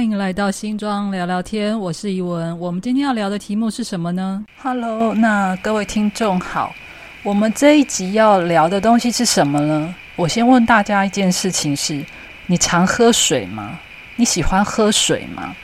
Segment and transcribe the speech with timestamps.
[0.00, 2.58] 欢迎来到新庄聊聊天，我是怡文。
[2.58, 6.74] 我们今天要聊的题目是什么呢？Hello，那各位听众好。
[7.22, 9.94] 我们这一集要聊的东西是什么呢？
[10.16, 12.02] 我先问大家一件事情：是
[12.46, 13.78] 你常喝水吗？
[14.16, 15.54] 你喜欢喝水吗？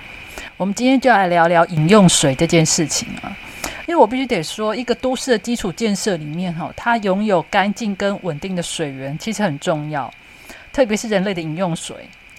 [0.58, 3.34] 我们今天就来聊聊饮用水这件事情啊。
[3.88, 10.12] 因为我必须得说，一个都市的基础建设里面，哈，它拥有干净跟稳定的水源，其实很重要。
[10.74, 11.96] 特别是人类的饮用水。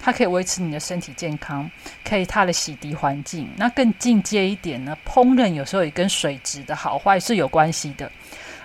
[0.08, 1.70] 它可以维持你的身体健康，
[2.02, 3.46] 可以它的洗涤环境。
[3.58, 4.96] 那更进阶一点呢？
[5.06, 8.10] 烹饪有时候也跟水质的好坏是有关系的。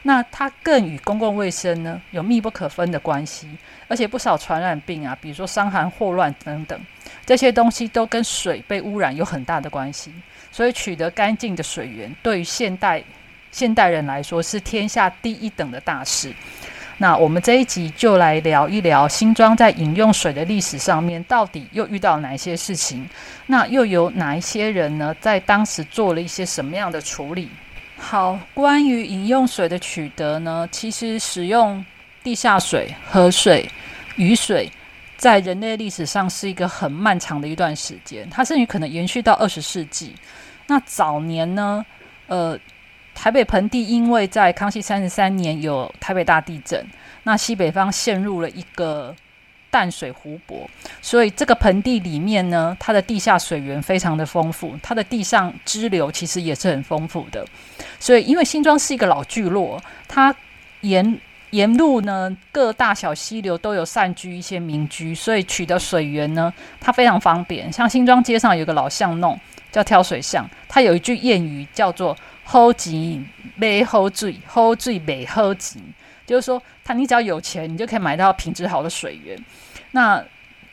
[0.04, 3.46] 那它更与公共卫生呢有密不可分的关系。
[3.90, 6.80] 而且不少传染病啊，比如说伤寒、霍乱等等，
[7.26, 10.14] 这些东西都跟水被污染有很大的关系。
[10.50, 13.04] 所以取得干净的水源，对于现代
[13.52, 16.34] 现代人来说是天下第一等的大事。
[17.04, 23.06] 那我们这一集就来聊一聊新庄在饮用水的历史上面，到底又遇到哪一些事情？
[23.48, 27.50] 那又有哪一些人呢，在当时做了一些什么样的处理？
[27.98, 31.84] 好，关于饮用水的取得呢，其实使用
[32.24, 33.70] 地下水、河水、
[34.16, 34.72] 雨水，
[35.18, 40.16] 在人类历史上是一个很漫长的一段时间，它甚至可能延续到二十世纪。
[40.68, 41.86] 那早年呢，
[42.28, 42.58] 呃。
[43.14, 46.86] 台北盆地因为在康熙三十三年有台北大地震，
[47.24, 49.16] 那西北方陷入了一个
[49.70, 50.70] 淡水湖泊，
[51.02, 57.46] 所以这个盆地里面呢，它的地下水源非常的丰富，它的地上支流其实也是很丰富的。
[58.00, 60.36] 所以因为新庄是一个老聚落，它
[60.82, 61.20] 沿
[61.52, 67.72] 沿路呢各大小溪流都有散居一些民居，所以取得水源呢，它非常方便。
[67.72, 69.40] 像新庄街上有个老巷弄
[69.74, 72.16] 叫挑水巷，它有一句谚语叫做。
[72.46, 75.82] 好钱买好水，好水买好钱，
[76.26, 79.42] 就是说，他你只要有钱，你就可以买到品质好的水源。
[79.92, 80.22] 那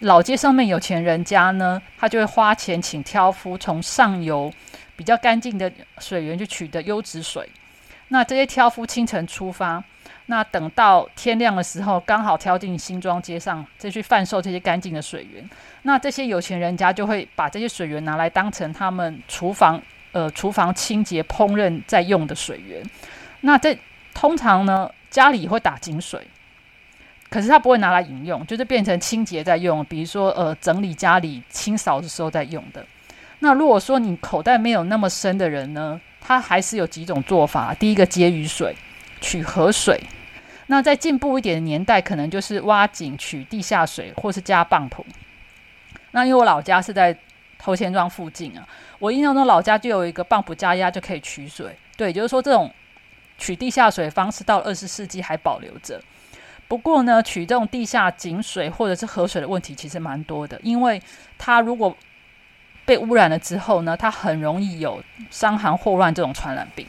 [0.00, 4.52] 老街上面有钱人家呢，他就会花钱请挑夫从上游
[4.96, 7.48] 比较干净的水源去取得优质水。
[8.08, 9.82] 那这些挑夫清晨出发，
[10.30, 15.50] 那等到天亮的时候，刚好挑进新庄街上，再去贩售这些干净的水源。
[15.82, 19.82] 那这些有钱人家就会把这些水源拿来当成他们厨房。
[20.12, 22.82] 呃，厨房清洁、烹饪在用的水源，
[23.42, 23.78] 那这
[24.12, 26.26] 通常呢，家里会打井水，
[27.28, 32.84] 可是它不会拿来饮用，就是变成清洁在用，比如说呃，整理家里、清扫的时候在用的。
[33.38, 37.72] 那如果说你口袋没有那么深的人呢，他还是有几种做法。
[37.72, 38.74] 第一个接雨水，
[39.20, 39.96] 取河水；
[40.70, 45.04] 那在进步一点的年代，可能就是挖井取地下水，或是加泵浦。
[46.12, 47.14] 那因为我老家是在。
[47.62, 48.66] 头前庄附近啊，
[48.98, 51.76] 我印象中老家就有一个泵浦加压就可以取水。
[51.94, 52.72] 对，就是说这种
[53.36, 56.00] 取地下水方式到二十世纪还保留着。
[56.66, 61.02] 不过呢，取这种地下井水或者是河水的问题其实蛮多的，因为
[61.36, 61.94] 它如果
[62.86, 66.86] 被污染了之后呢，它很容易有伤寒、霍乱这种传染病。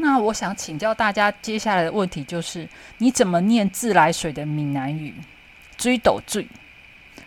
[0.00, 5.12] 那我想请教大家，接下来的问题就是你怎么念自来水的闽南语？
[5.76, 6.46] 追斗追。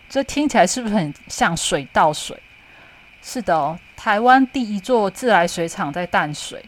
[0.08, 2.38] 这听起来是不是很像水倒水？
[3.22, 6.64] 是的哦，台湾第一座自来水厂在淡水。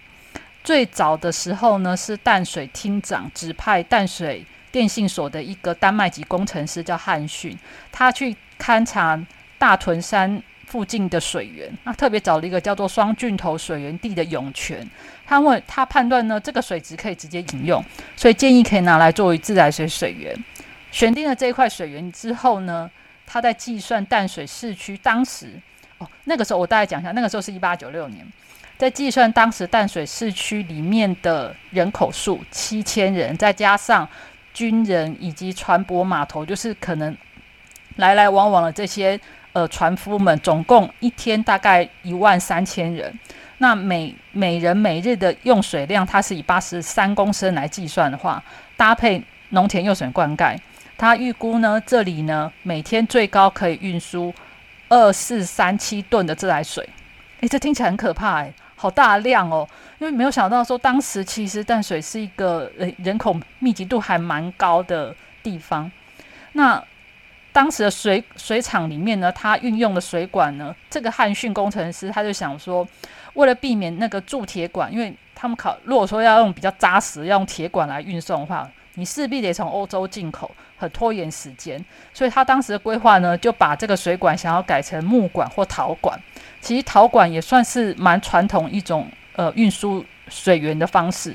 [0.63, 7.59] 最早的时候呢，是淡水厅长指派淡水电信所的一个丹麦籍工程师叫汉逊，
[7.91, 9.19] 他去勘察
[9.59, 14.89] 大屯山附近的水源，那特别找了一个叫做双郡头水源地的涌泉。
[15.27, 17.85] 他问他判断呢，这个水质可以直接饮用，
[18.17, 20.37] 所以建议可以拿来作为自来水水源。
[20.91, 22.91] 选定了这一块水源之后呢？
[23.27, 25.49] 他在计算淡水市区当时
[25.97, 28.23] 哦，那个时候我大概讲一下，那个时候是一八九六年，
[28.77, 34.07] 在计算当时淡水市区里面的人口数七千人，再加上
[34.53, 37.17] 军人以及船舶码头，就是可能
[37.97, 39.19] 来来往往的这些
[39.55, 43.19] 呃船夫们，总共一天大概一万三千人。
[43.59, 48.43] 那每每人每日的用水量，它是以八十三公升来计算的话，
[48.77, 50.59] 搭配农田用水灌溉。
[50.99, 54.33] 他预估呢，这里呢每天最高可以运输
[54.89, 56.89] 二四三七吨的自来水。
[57.41, 59.69] 诶，这听起来很可怕诶，好大量哦！
[59.99, 65.91] 因为没有想到说，当时其实淡水是一个呃人口密集度还蛮高的地方。
[66.53, 66.83] 那
[67.55, 72.87] 当时的水水厂里面呢，他运用的水管呢，这个汉逊工程师他就想说，
[73.35, 78.69] 为了避免那个铸铁管，因为他们考如果说要用比较扎实，要用铁管来运送的话。
[78.97, 86.17] 你势必得从欧洲进口，很拖延时间，所以他当时的规划呢，就把这个水管想要改成木管或陶管。
[86.61, 91.35] 其实陶管也算是蛮传统一种呃运输水源的方式。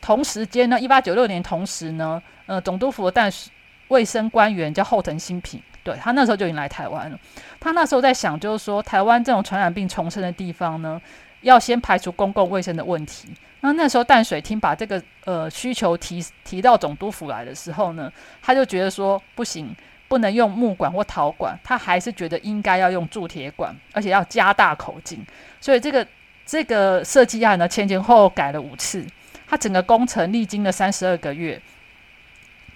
[0.00, 3.52] 同时间呢，一八九六年同时呢，呃，总督府的淡水
[3.90, 7.18] 卫生官员叫后藤新平，对他那时候就已经来台湾了。
[7.60, 11.00] 他那时候在想，就是说台湾这种传染病重生的地方呢，
[11.42, 13.28] 要先排除公共卫生的问题。
[13.60, 18.10] 那那时候淡水厅把这个呃需求提提到总督府来的时候呢，
[18.40, 19.74] 他就觉得说不行，
[20.08, 25.22] 不能用木管或陶管，他还是觉得应该要用铸铁管，而且要加大口径。
[25.60, 26.06] 所以这个
[26.46, 29.04] 这个设计案呢，前前后后改了五次，
[29.46, 31.60] 他整个工程历经了三十二个月。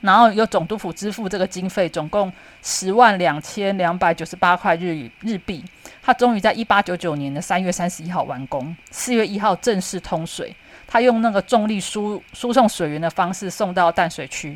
[0.05, 2.31] 然后由总督府支付这个经费，总共
[2.63, 5.65] 十万两千两百九十八块日日币。
[6.03, 10.55] 他终于在一八九九年的三月三十一号完工，四月一号正式通水。
[10.87, 14.55] 他用那个重力输输送水源的方式送到淡水区，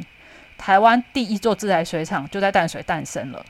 [0.58, 3.42] 台湾第一座自来水厂就在淡水诞生了。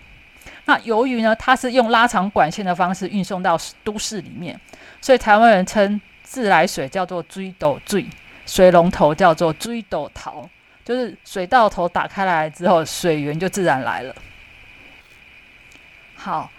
[0.67, 4.59] 那由于呢，它是用拉长管线的方式运送到都市里面，
[5.01, 8.07] 所以台湾人称自来水叫做追斗追，
[8.47, 10.49] 水龙头叫做追斗桃。
[10.89, 14.15] 就是水道头打开来之后，水源就自然来了。
[16.15, 16.51] 好，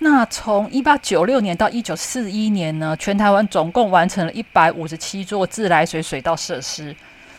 [0.00, 6.94] 那从一八九六年到一九四一年呢，全台湾总共完成了一百五十七座自来水水道设施。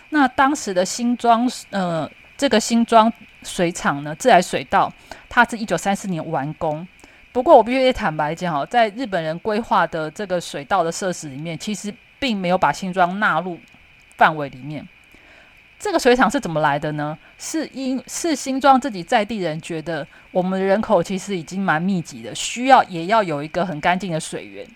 [0.09, 3.13] 那当时的新庄，呃，这个新庄
[3.43, 4.91] 水厂呢，自来水道，
[5.29, 6.87] 它是一九三四年完工。
[7.31, 13.59] 不过我必须坦白讲，哦，在日本人规划的这个水道的设施里面，其实并没有把新庄纳入
[14.17, 14.83] 范围里面。
[15.79, 17.17] 这个水厂是怎么来的呢？
[17.37, 24.67] 是因是新庄自己在地人觉得我们人口其实已经蛮密集的，需要也要有一个很干净的水源，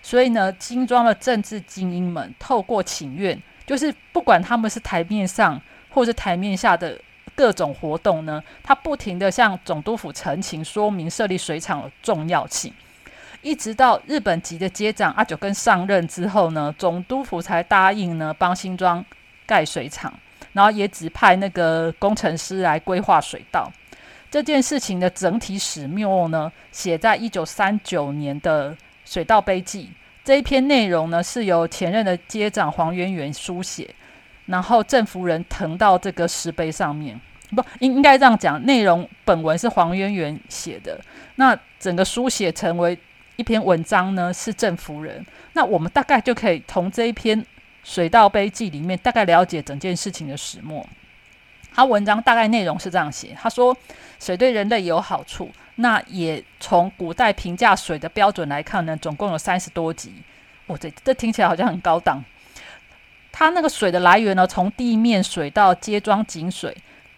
[0.00, 5.60] 所以呢，新庄的政治精英们透过请愿，就是不管他们是台面上
[5.90, 6.96] 或是台面下的
[7.34, 12.72] 各种活动呢，他不停的向总督府陈情说明设立水厂的重要性，
[13.42, 19.04] 一直到日本籍的接长阿九根上任之后呢，总督府才答应呢帮新庄
[19.44, 20.14] 盖水厂。
[20.54, 23.70] 然后也指派那个工程师来规划水道。
[24.30, 29.90] 这件事情的整体始末呢，写在一九三九年的水道碑记。
[30.24, 33.88] 这一篇内容呢，是由前任的街长黄渊源书写，
[34.46, 37.20] 然后政府人誊到这个石碑上面。
[37.54, 41.00] 不应应该这样讲，内容本文是黄渊源写的，
[41.36, 42.98] 那整个书写成为
[43.36, 45.24] 一篇文章呢，是政府人。
[45.52, 47.44] 那我们大概就可以从这一篇。
[47.84, 50.84] 水稻碑记里面大概了解整件事情的始末。
[51.72, 53.76] 他文章大概内容是这样写：他说，
[54.18, 55.50] 水对人类有好处。
[55.76, 60.12] 那也从古代评价水的标准来看呢，总共有三十多级。
[60.66, 62.22] 哦，这这听起来好像很高档。
[63.32, 66.76] 它那个水的来源呢，从地面水到街庄井水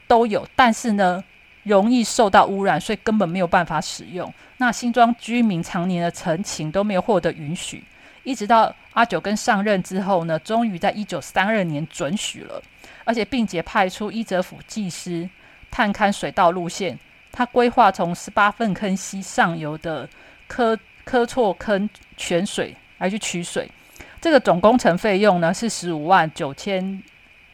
[0.08, 1.22] 都有，但是呢，
[1.64, 4.32] 容易受到污染，所以根本没有办法使用。
[4.56, 7.84] 那新庄居民常年的陈情都没有获得允许。
[8.24, 12.62] 一直到阿九跟上任之后呢，终于在一九三二年准许了，
[13.04, 15.28] 而且并且派出伊泽府技师
[15.70, 16.98] 探勘水道路线。
[17.31, 20.08] 他规划从十八份坑溪上游的
[20.48, 23.70] 科科错坑泉水来去取水，
[24.19, 27.02] 这个总工程费用呢是十五万九千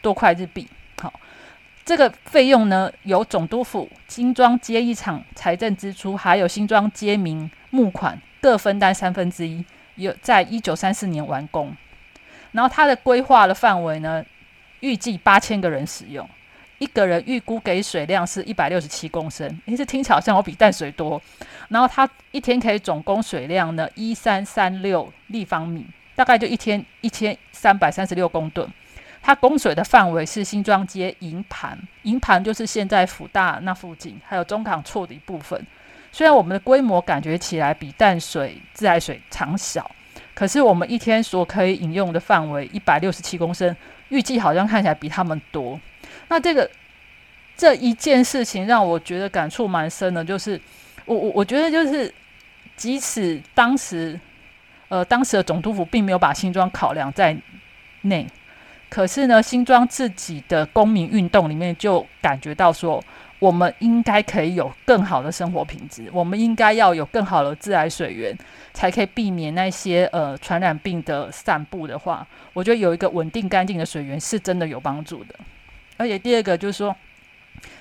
[0.00, 0.68] 多块日币。
[1.00, 1.12] 好，
[1.84, 9.64] 这个费用呢由总督府、新庄街一场财政支出，还有新庄街民募款各分担三分之一。
[9.96, 11.74] 有在一九三四年完工，
[12.52, 14.24] 然后它的规划的范围呢，
[14.80, 16.28] 预计八千个人使用，
[16.78, 21.20] 一个人预估给水量是一百六十七公升，诶，这听起来好像我比淡水多。
[21.68, 28.68] 然后它一天可以总供水量呢一三三六立方米，大概就一天一千三百三十六公吨。
[29.24, 35.64] 它供水的范围是新庄街营盘，营盘就是现在福大那附近，还有中港错的一部分。
[36.14, 39.90] 虽然我们的规模感觉起来比淡水自来水厂小，
[40.34, 43.74] 可是我们一天所可以饮用的范围一百六十七公升，
[44.10, 45.80] 预计好像看起来比他们多。
[46.28, 46.70] 那这个
[47.56, 50.60] 这一件事情让我觉得感触蛮深的，就是
[51.06, 52.12] 我我我觉得就是，
[52.76, 54.20] 即使当时
[54.88, 57.34] 呃当时的总督府并没有把新庄考量在
[58.02, 58.26] 内，
[58.90, 63.02] 可是呢新庄自己的公民运动里面就感觉到说。
[63.42, 68.38] 我们应该可以有更好的生活品质，我们应该要有更好的自来水源，
[68.72, 75.34] 才可以避免那些呃传染病的散布的话，我觉得有一个稳定干净的水源是真的有帮助的。
[75.96, 76.94] 而且第二个就是说，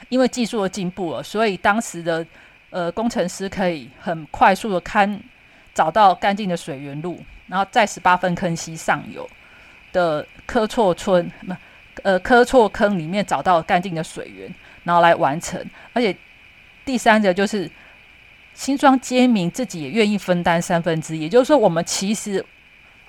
[0.09, 2.25] 因为技术的进步了，所以当时的
[2.71, 5.21] 呃工程师可以很快速的看
[5.75, 9.29] 找到干净的水源路，然后在十八分坑溪上游
[9.93, 11.53] 的科错村不，
[12.01, 14.51] 呃科错坑里面找到干净的水源。
[14.83, 16.15] 然后来完成，而且
[16.83, 17.69] 第三个就是
[18.53, 22.43] 新庄街民自己也愿意分担三分之一，也就是说，我们其实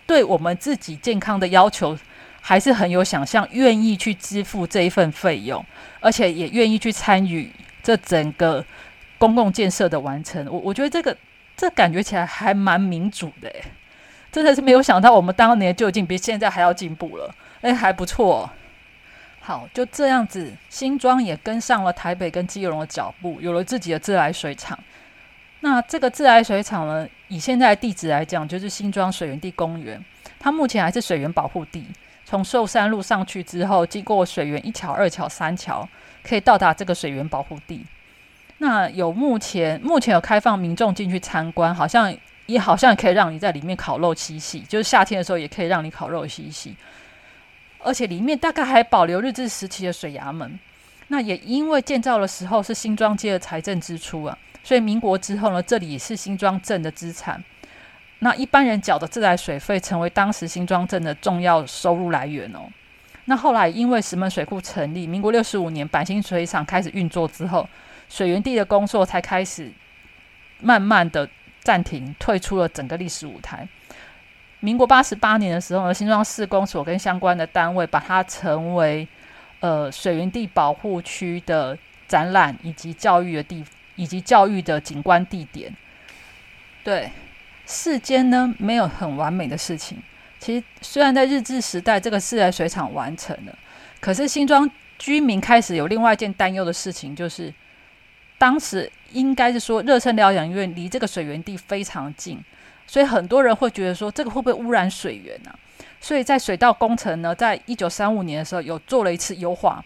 [0.06, 1.98] 对我们自己健康的要求
[2.40, 5.64] 还是很有想象，愿意去支付这一份费用，
[6.00, 7.50] 而且也愿意去参与
[7.82, 8.64] 这整个
[9.18, 10.46] 公共建设的完成。
[10.50, 11.16] 我我觉得这个
[11.56, 13.64] 这感觉起来还蛮民主的，诶，
[14.30, 18.50] 真的是没有想到我们当年就已经比现在还要进步了，诶，还不错。
[19.44, 24.78] 好，就这样子，新庄也跟上了台北跟基隆的脚步，有了自己的自来水厂。
[25.60, 30.02] 那这个自来水厂呢，以现在的地址来讲，就是新庄水源地公园。
[30.38, 31.84] 它目前还是水源保护地。
[32.24, 35.86] 从寿山路上去之后，经过水源一桥、二桥、三桥，
[36.22, 37.84] 可以到达这个水源保护地。
[38.58, 46.74] 那有目前目前有开放民众进去参观，好像也好像可以让你在里面烤肉嬉戏，就是夏天的时候也可以让你烤肉嬉戏。
[47.82, 50.58] 而且里面大概还保留日治时期的水衙门。
[51.08, 54.38] 那也因为建造的时候是新庄街的财政支出啊。
[54.64, 57.42] 所以民国之后呢，这里也是新庄镇的资产。
[58.20, 62.60] 那一般人缴的自来水费，成为当时新庄镇的重要收入来源哦。
[63.24, 67.68] 那后来因为石门水库成立，民国六十五年板新水厂开始运作之后，
[68.08, 69.70] 水源地的工作才开始
[70.60, 71.28] 慢慢的
[71.62, 73.66] 暂停，退出了整个历史舞台。
[74.62, 79.06] 民国八十八年的时候呢，新庄市公所跟相关的单位把它成为
[79.60, 81.76] 呃水源地保护区的
[82.08, 83.62] 展览以及教育的地。
[83.94, 85.70] 以及教育的景观地点，
[86.82, 87.12] 对
[87.66, 90.02] 世间呢没有很完美的事情。
[90.38, 93.56] 其实虽然在日治时代这个自来水厂完成了，
[94.00, 97.52] 可是新庄居民开始有另外一件担忧的事情，就是
[98.38, 102.42] 当时应该是说热身疗养院离这个水源地非常近，
[102.86, 105.50] 所以很多人会觉得说这个会不会污染水源呢？
[106.00, 109.82] 所以在水稻工程呢，在一九三五年的时候有做了一次优化。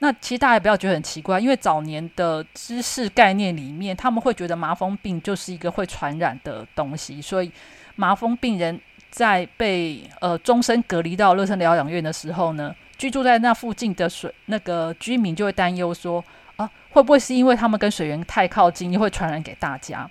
[0.00, 7.52] 那其实大家不要觉得很奇怪，因为早年的知识概念里面，他们会觉得麻风病就是一个会传染的东西，所以
[7.96, 8.80] 麻风病人
[9.10, 16.24] 在被呃终身隔离到乐生疗养院的时候呢，居住在那附近的水那个居民就会担忧说
[16.56, 20.10] 啊，会不会是因为他们跟水源太靠近，又会传染给大家？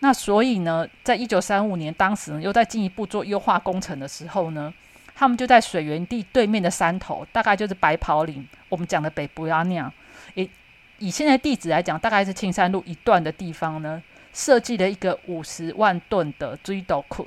[0.00, 4.72] 那所以呢，在一九三五年，当时呢又在进一步做优化工程的时候呢。
[5.18, 9.90] 他们就在水源地对面的山头，大概就是白袍岭，我们讲的北部那样。
[10.34, 10.46] 以
[10.98, 14.02] 以现在地址来讲，大概是青山路一段的地方呢，
[14.34, 17.26] 设计了一个五十万吨的追斗库。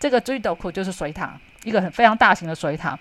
[0.00, 2.98] 这个追斗库就是水塔，一个很非常大型的水塔。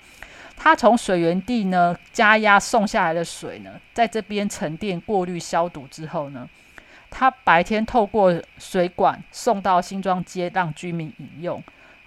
[0.56, 6.48] 它从水源地呢加压送下来的水呢，在这边沉淀、过滤、消毒之后呢，
[7.10, 11.64] 它白天透过水管送到新庄街，让居民饮用。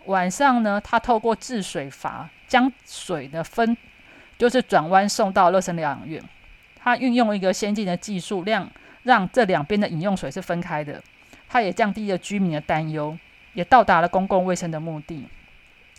[0.07, 3.77] 晚上呢，他透过制水阀将水呢分，
[4.39, 6.23] 就是转弯送到乐生疗养院。
[6.83, 8.71] 他运用一个先进的技术，量
[9.03, 11.03] 让这两边的饮用水是分开的。
[11.49, 13.19] 他也降低了居民的担忧，
[13.55, 15.27] 也到达了公共卫生的目的。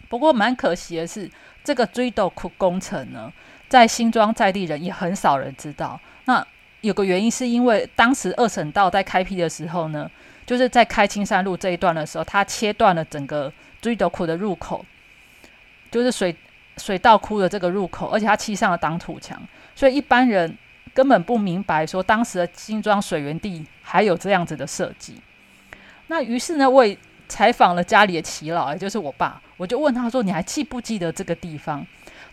[0.10, 1.30] 不过蛮可惜的是，
[1.64, 3.32] 这个追斗库工程呢，
[3.68, 6.00] 在新庄在地人也很少人知道。
[6.26, 6.46] 那
[6.82, 10.10] 有个原因是因为当时二省道在开辟的时候呢，
[10.46, 13.52] 就是在开青山路这一段的时候，它切断了整个。
[13.82, 14.86] 追斗库的入口
[15.90, 16.36] 就是水
[16.78, 19.42] 水稻窟的这个入口，而且它砌上了挡土墙，
[19.74, 20.56] 所以一般人
[20.94, 25.16] 根本不明白说当时的新庄水源地还有这样子的设计。
[26.06, 26.96] 那于是呢，我也
[27.28, 31.84] 采访了家里的耆老，也就是我爸，我就问他说：“你还记不记得这个地方？”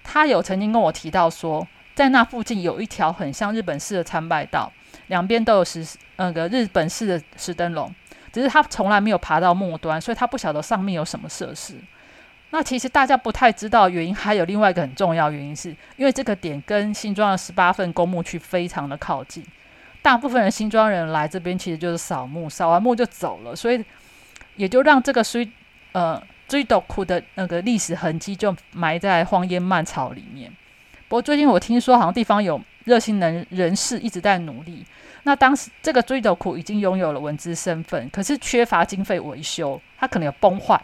[0.05, 1.67] 他有曾经跟我提到说，
[1.99, 4.73] 在那附近有一条很像日本式的参拜道，
[5.09, 7.93] 两边都有石那个日本式的石灯笼。
[8.33, 11.75] 只是他从来没有爬到末端，所以他不晓得上面有什么设施。
[12.51, 19.45] 那其实大家不太知道原因，还有另外一个很重要原因，是因为这个点跟新庄的十八份公墓区非常的靠近。
[20.01, 23.85] 大部分人新庄人来这边其实就是扫墓，扫完墓就走了，所以
[24.55, 25.51] 也就让这个追
[25.91, 30.53] 呃追斗库的那个历史痕迹就埋在荒烟蔓草里面。
[31.09, 34.85] 不过最近我听说，好像地方有热心人人士一直在努力。
[35.25, 40.81] 那当时这个追斗库已经拥有了文资身份，可是缺乏经费维修，它可能有崩坏，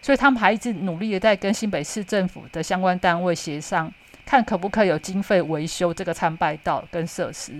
[0.00, 3.92] 所以他们还一直努力的在跟新北市政府的相关单位协商，
[4.24, 7.54] 看可不可以有经费维修这个参拜道跟设施。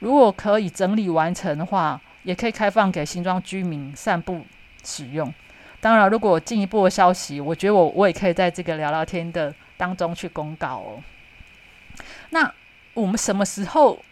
[0.00, 4.42] 如果可以整理完成的话，也可以开放给新庄居民散步
[4.84, 5.32] 使用。
[5.80, 11.02] 当然，如果进一步的消息，我觉得我我也可以在这个聊聊天的当中去公告哦。
[12.30, 12.52] 那
[12.94, 14.02] 我们什么时候？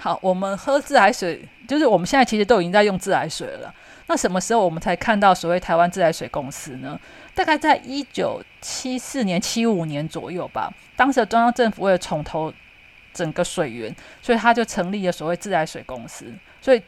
[0.00, 3.74] 好，我们喝自来水，就是我们现在其实都已经在用自来水了。
[4.06, 6.98] 那什么时候我们才看到所谓台湾自来水公司呢？
[7.34, 10.72] 大概在一九七四年、七五年左右吧。
[10.94, 12.54] 当时的中央政府为了重投
[13.12, 13.92] 整个水源，
[14.22, 16.32] 所以他就成立了所谓自来水公司。
[16.62, 16.80] 所以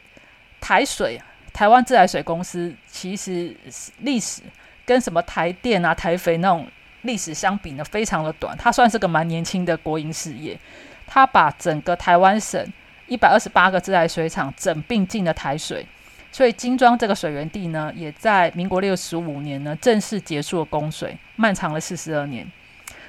[0.61, 3.53] 台水、台湾自来水公司其实
[3.99, 4.41] 历史
[4.85, 6.65] 跟什么台电啊、台肥那种
[7.01, 8.57] 历史相比呢，非常的短。
[8.57, 10.59] 它算是个蛮年轻的国营事业，
[11.05, 12.65] 它把整个台湾省。
[13.07, 15.85] 一百二十八个自来水厂整并进了台水，
[16.31, 22.49] 所以金庄这个水源地呢，也在民国六十五年呢正式结束了供水，漫长了四十二年，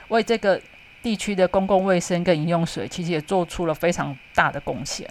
[0.08, 0.60] 为这个
[1.02, 5.08] 地区的公共卫生跟饮用水，其实也做出了非常大的贡献。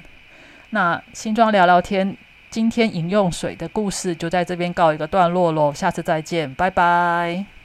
[0.71, 2.17] 那新庄聊聊天，
[2.49, 7.60] 今天饮用水的故事就在这边告一个段落喽，下次再见，拜拜。